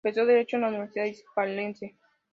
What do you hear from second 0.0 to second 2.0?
Empezó Derecho en la Universidad Hispalense.